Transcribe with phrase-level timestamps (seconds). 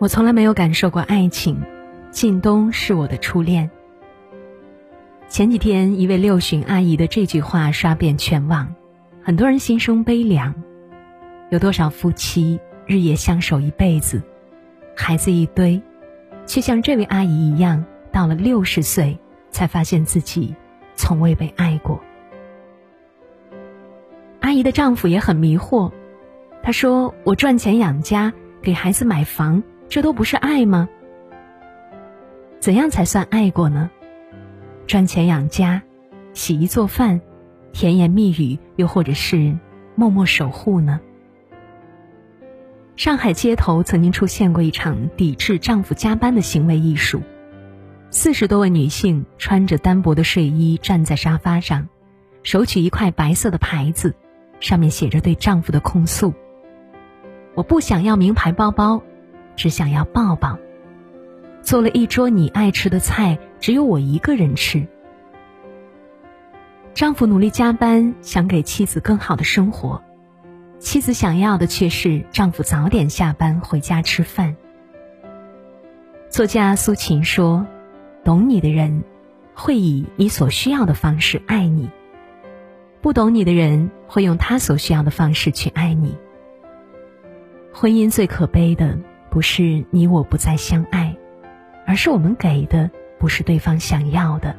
[0.00, 1.60] 我从来没有感受过爱情，
[2.12, 3.68] 靳东是我的初恋。
[5.28, 8.76] 前几天，一位六旬阿姨的这句话刷遍全网，
[9.24, 10.54] 很多人心生悲凉。
[11.50, 14.22] 有多少夫妻日夜相守一辈子，
[14.96, 15.82] 孩子一堆，
[16.46, 19.18] 却像这位阿姨一样，到了六十岁
[19.50, 20.54] 才发现自己
[20.94, 22.00] 从未被爱过。
[24.38, 25.90] 阿姨的丈夫也很迷惑，
[26.62, 30.88] 他说：“我赚钱养家，给孩子买房。”这都不是爱吗？
[32.60, 33.90] 怎样才算爱过呢？
[34.86, 35.82] 赚钱养家，
[36.34, 37.20] 洗衣做饭，
[37.72, 39.56] 甜言蜜语，又或者是
[39.94, 41.00] 默默守护呢？
[42.96, 47.22] 上海街头曾经出现过一场抵制丈夫加班的行为艺术，
[48.10, 51.88] 四十多位女性穿着单薄的睡衣站在沙发上，
[52.42, 54.14] 手取一块白色的牌子，
[54.58, 56.34] 上面写着对丈夫的控诉
[57.54, 59.00] ：“我不想要名牌包包。”
[59.58, 60.56] 只想要抱抱。
[61.60, 64.86] 做了一桌你爱吃的菜，只有我一个人吃。
[66.94, 70.02] 丈夫努力加班，想给妻子更好的生活，
[70.78, 74.56] 妻子想要的却是丈夫早点下班回家吃饭。
[76.30, 77.66] 作家苏秦说
[78.24, 79.02] ：“懂你的人，
[79.54, 81.88] 会以你所需要的方式爱你；
[83.02, 86.16] 不懂你的人，会用他所需要的方式去爱你。”
[87.74, 88.98] 婚姻最可悲的。
[89.30, 91.16] 不是你我不再相爱，
[91.86, 94.56] 而是我们给的不是对方想要的。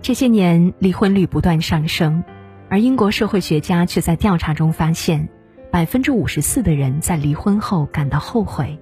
[0.00, 2.24] 这些年离婚率不断上升，
[2.68, 5.28] 而英国社会学家却在调查中发现，
[5.70, 8.78] 百分之五十四的人在离婚后感到后悔。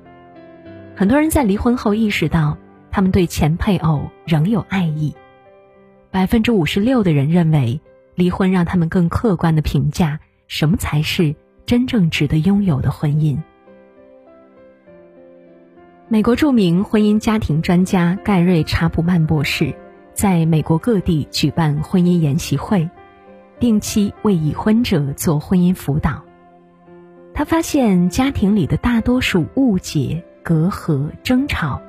[0.97, 2.57] 很多人在离婚后意识到，
[2.91, 5.15] 他们对前配偶仍有爱意。
[6.11, 7.81] 百分之五十六的人认为，
[8.15, 11.35] 离婚让他们更客观的评价什么才是。
[11.71, 13.39] 真正值得拥有的婚姻。
[16.09, 19.73] 美国著名婚姻家庭专家盖瑞·查普曼博士
[20.13, 22.91] 在美国各地举办婚姻研习会，
[23.61, 26.25] 定期为已婚者做婚姻辅导。
[27.33, 31.81] 他发现，家庭里的大多数误解、隔阂、争吵，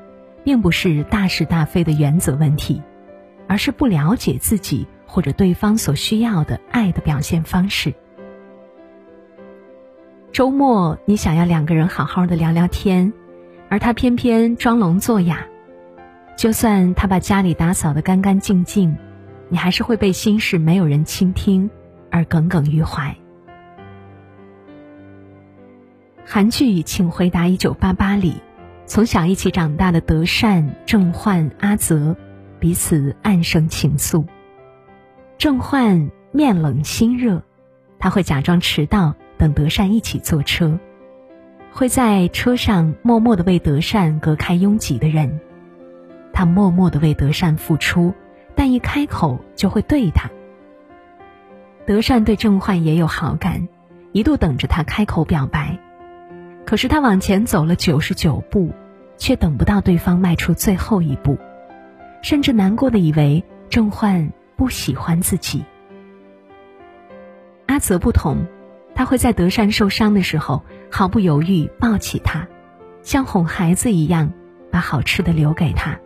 [0.44, 2.84] 并不是大是大非的原则问题，
[3.48, 7.96] 而是不了解自己或者对方所需要的爱的表现方式。
[10.32, 13.12] 周末，你想要两个人好好的聊聊天，
[13.68, 15.46] 而他偏偏装聋作哑。
[16.38, 18.96] 就算他把家里打扫的干干净净，
[19.50, 21.70] 你还是会被心事没有人倾听
[22.10, 23.14] 而耿耿于怀。
[26.26, 28.42] 韩剧《请回答一九八八》里，
[28.86, 32.16] 从小一起长大的德善、郑焕、阿泽，
[32.58, 34.26] 彼此暗生情愫。
[35.38, 37.44] 郑焕面冷心热，
[38.00, 39.14] 他会假装迟到。
[39.42, 40.78] 等德善一起坐车，
[41.72, 45.40] 会在车上默默的为德善隔开拥挤的人。
[46.32, 48.14] 他默默的为德善付出，
[48.54, 50.30] 但一开口就会对他。
[51.88, 53.68] 德善对郑焕也有好感，
[54.12, 55.80] 一度等着他开口表白，
[56.64, 58.72] 可是他往前走了九十九步，
[59.18, 61.36] 却等不到对方迈出最后一步，
[62.22, 65.66] 甚至难过的以为郑焕不喜欢自己。
[67.66, 68.38] 阿泽不同。
[69.02, 72.48] 他会在德善受伤的时候毫不犹豫抱起他，
[73.02, 74.32] 像哄孩子一样，
[74.72, 76.00] 把好吃的留给他，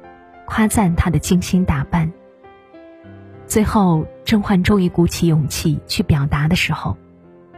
[0.46, 2.14] 夸赞他的精心打扮。
[3.48, 6.96] 最后，郑焕终于鼓起勇气去表达的时候，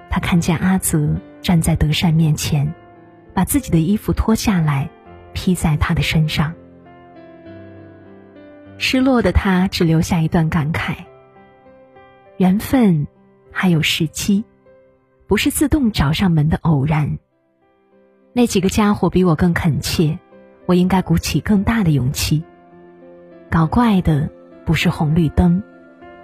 [0.09, 2.73] 他看见阿泽站在德善面前，
[3.35, 4.89] 把自己的衣服脱下来，
[5.33, 6.55] 披在他的身上。
[8.79, 10.95] 失落的他只留下一段感慨：
[12.37, 13.05] 缘分，
[13.51, 14.43] 还有时机。
[15.27, 17.19] 不是自动找上门的偶然。
[18.33, 20.17] 那几个家伙比我更恳切，
[20.65, 22.43] 我应该鼓起更大的勇气。
[23.49, 24.29] 搞怪的
[24.65, 25.61] 不是红绿灯，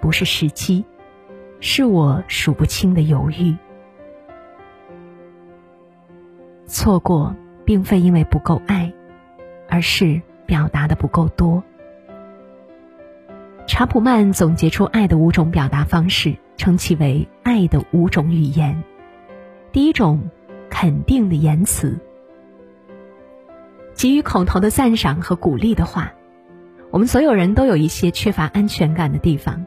[0.00, 0.84] 不是时机，
[1.60, 3.56] 是我数不清的犹豫。
[6.66, 8.92] 错过并非因为不够爱，
[9.68, 11.62] 而是表达的不够多。
[13.66, 18.82] 查普曼总结出爱的五种表达方式，称其为“爱的五种语言”。
[19.74, 20.30] 第一种，
[20.70, 21.98] 肯定的言辞，
[23.92, 26.12] 给予口头的赞赏和鼓励的话。
[26.92, 29.66] 我们所有人都有一些缺乏安全感的地方，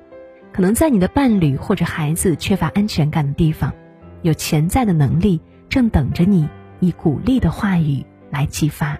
[0.53, 3.73] 可能在你的伴侣或者孩子缺乏安全感的地方，
[4.21, 6.47] 有潜在的能力正等着你
[6.79, 8.97] 以鼓励的话语来激发。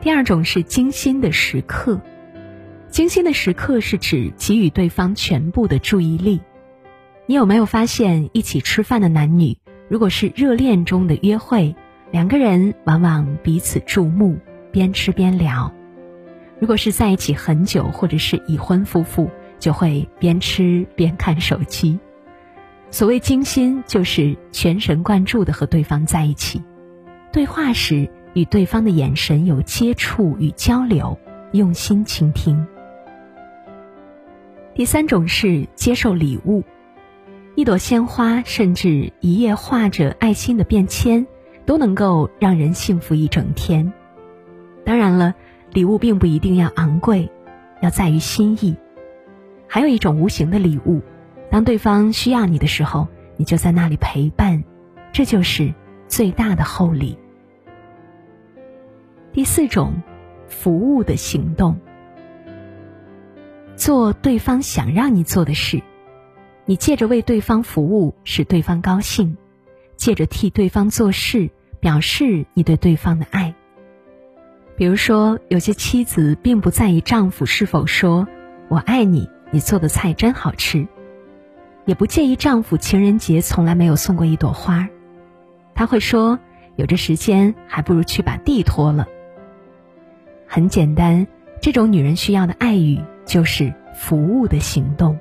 [0.00, 2.00] 第二种是精心的时刻，
[2.88, 6.40] 精心的时刻是指给予对方全部的注意力。
[7.30, 9.56] 你有没有发现，一起吃饭的男女，
[9.88, 11.76] 如果是热恋中的约会，
[12.10, 14.36] 两个人往往彼此注目，
[14.72, 15.70] 边吃边聊；
[16.58, 19.30] 如果是在一起很久，或者是已婚夫妇，
[19.60, 22.00] 就会边吃边看手机。
[22.90, 26.60] 所谓精心，就是全神贯注的和对方在一起，
[27.32, 28.10] 对话时。
[28.34, 31.16] 与对方的眼神有接触与交流，
[31.52, 32.66] 用心倾听。
[34.74, 36.62] 第三种是接受礼物，
[37.56, 41.26] 一朵鲜花，甚至一页画着爱心的便签，
[41.66, 43.92] 都能够让人幸福一整天。
[44.84, 45.34] 当然了，
[45.72, 47.30] 礼物并不一定要昂贵，
[47.82, 48.76] 要在于心意。
[49.66, 51.02] 还有一种无形的礼物，
[51.50, 54.64] 当对方需要你的时候，你就在那里陪伴，
[55.12, 55.74] 这就是
[56.08, 57.18] 最大的厚礼。
[59.32, 60.02] 第四种，
[60.48, 61.78] 服务的行动。
[63.76, 65.82] 做对方想让你做的事，
[66.70, 69.36] 你借着为对方服务使对方高兴，
[69.96, 71.50] 借着替对方做事
[71.80, 73.56] 表示你对对方的爱。
[74.76, 78.28] 比如说，有些妻子并不在意丈夫是否说
[78.70, 80.86] “我爱你，你做的菜真好吃”，
[81.86, 84.88] 也不介意丈夫情人节从来没有送过一朵花，
[85.74, 86.38] 他会说
[86.78, 89.08] ：“有这时间，还不如去把地拖了。”
[90.46, 91.26] 很简单，
[91.60, 95.18] 这种女人需要的爱语就是服务的行动。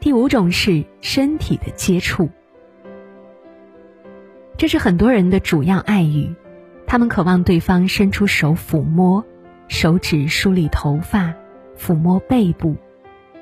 [0.00, 2.28] 第五种是身体的接触，
[4.56, 6.34] 这是很多人的主要爱语，
[6.86, 9.24] 他们渴望对方伸出手抚摸，
[9.66, 11.34] 手指梳理头发，
[11.76, 12.76] 抚摸背部，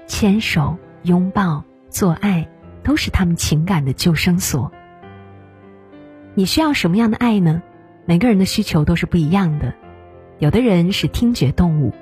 [0.06, 2.48] 牵手、拥抱、做爱，
[2.82, 4.72] 都是他们情感的救生所。
[6.34, 7.62] 你需要什么样的爱呢？
[8.06, 9.74] 每个人的需求都是不一样的，
[10.38, 11.92] 有的人是听觉动物，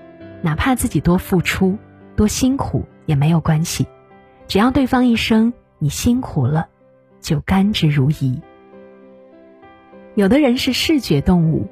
[0.42, 1.76] 哪怕自己多付出、
[2.14, 3.86] 多辛苦也没有关系，
[4.46, 6.69] 只要对方一声“你辛苦了”，
[7.20, 8.41] 就甘之如饴。
[10.14, 11.69] 有的人是视觉动物，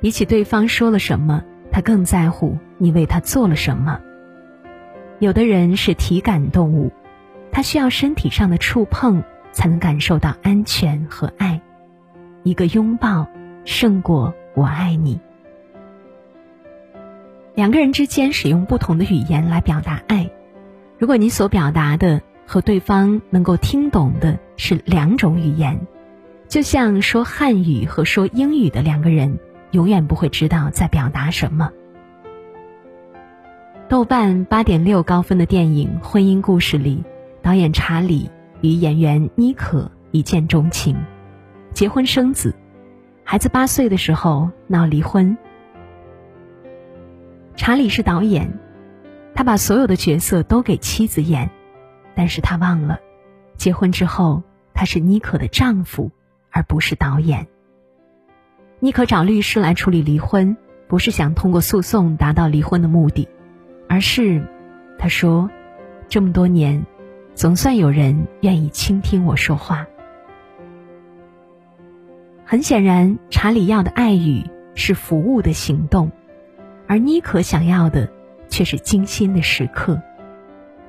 [0.00, 4.00] 比起对方说了什么，他更在乎你为他做了什么。
[5.18, 6.92] 有的人是体感动物，
[7.50, 9.22] 他需要身体上的触碰
[9.52, 11.60] 才能感受到安全和爱，
[12.42, 13.26] 一个拥抱。
[13.68, 15.18] 胜过我爱你。
[17.56, 20.30] 两个人之间使用不同的语言来表达爱，
[20.98, 25.86] 如果你所表达的和对方能够听懂的是两种语言，
[26.48, 29.38] 就像说汉语和说英语的两个人，
[29.72, 31.70] 永远不会知道在表达什么。
[33.88, 37.04] 豆瓣八点六高分的电影《婚姻故事》里，
[37.42, 38.30] 导演查理
[38.62, 40.96] 与演员妮可一见钟情，
[41.74, 42.54] 结婚生子。
[43.22, 45.36] 孩子八岁的时候闹离婚。
[47.54, 48.58] 查理是导演，
[49.36, 51.50] 他把所有的角色都给妻子演，
[52.14, 52.98] 但是他忘了，
[53.58, 54.42] 结婚之后
[54.72, 56.10] 他是妮可的丈夫，
[56.50, 57.46] 而不是导演。
[58.80, 60.56] 妮可找律师来处理离婚，
[60.88, 63.28] 不是想通过诉讼达到离婚的目的，
[63.90, 64.42] 而是，
[64.98, 65.50] 他说，
[66.08, 66.86] 这么多年，
[67.34, 69.86] 总算有人愿意倾听我说话。
[72.46, 76.10] 很显然，查理要的爱语是服务的行动，
[76.86, 78.10] 而妮可想要的
[78.48, 80.00] 却是精心的时刻。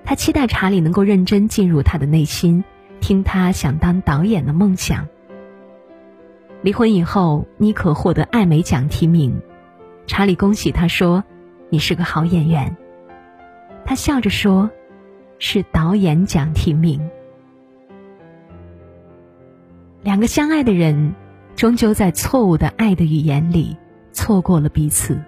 [0.03, 2.63] 他期待查理能够认真进入他的内心，
[3.01, 5.07] 听他想当导演的梦想。
[6.61, 9.41] 离婚以后，妮可获得艾美奖提名，
[10.05, 11.23] 查理恭喜他说
[11.69, 12.75] ：“你是个好演员。”
[13.85, 14.69] 他笑着说
[15.39, 17.09] ：“是导演奖提名。”
[20.03, 21.15] 两个相爱的人。
[21.55, 23.75] 终究在错误的爱的语言里
[24.11, 25.19] 错过了彼此。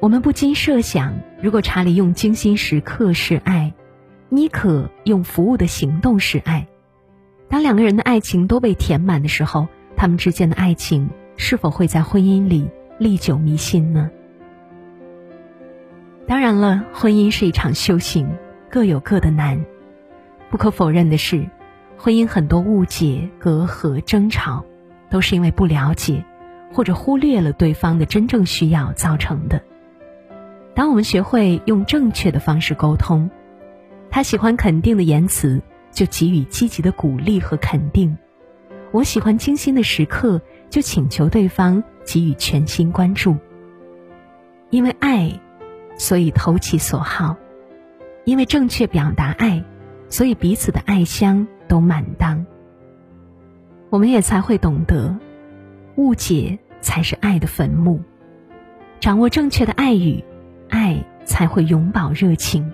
[0.00, 3.72] 我们不禁设想，如果查理用精心时刻是爱，
[4.28, 6.66] 妮可用服务的行动是爱，
[7.48, 14.10] 当两个人的爱情都被填满的时候，他们之间的爱情是否会在婚姻里历久弥新呢？
[16.26, 18.28] 当然了，婚姻是一场修行，
[18.70, 19.64] 各有各的难。
[20.50, 21.48] 不可否认的是，
[21.96, 24.64] 婚姻很多误解、隔阂、争吵。
[25.08, 26.24] 都是因为不了解，
[26.72, 29.62] 或者忽略了对方的真正需要造成的。
[30.76, 33.30] 当我们学会用正确的方式沟通，
[34.10, 38.14] 他喜欢肯定的言辞，就给予积极的鼓励和肯定；
[38.92, 43.34] 我喜欢精心的时刻，就请求对方给予全心关注。
[44.68, 45.40] 因为爱，
[45.96, 47.34] 所以投其所好；
[48.26, 49.64] 因为正确表达爱，
[50.10, 52.44] 所以彼此的爱香都满当。
[53.88, 55.16] 我们也才会懂得，
[55.94, 58.02] 误解才是爱的坟墓。
[59.00, 60.22] 掌握正确的爱语，
[60.68, 62.70] 爱才会永葆热情。